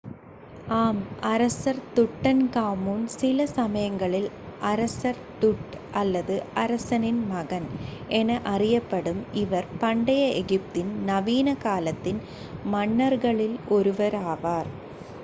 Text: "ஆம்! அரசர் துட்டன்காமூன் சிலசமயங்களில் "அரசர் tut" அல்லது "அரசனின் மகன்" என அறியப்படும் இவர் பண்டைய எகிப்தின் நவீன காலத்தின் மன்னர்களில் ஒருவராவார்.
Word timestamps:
"ஆம்! 0.75 1.01
அரசர் 1.23 1.81
துட்டன்காமூன் 1.95 3.03
சிலசமயங்களில் 3.15 4.27
"அரசர் 4.61 5.19
tut" 5.39 5.61
அல்லது 5.93 6.35
"அரசனின் 6.55 7.21
மகன்" 7.27 7.67
என 8.19 8.39
அறியப்படும் 8.51 9.21
இவர் 9.37 9.69
பண்டைய 9.79 10.23
எகிப்தின் 10.41 10.91
நவீன 11.05 11.55
காலத்தின் 11.63 12.21
மன்னர்களில் 12.71 13.57
ஒருவராவார். 13.71 14.71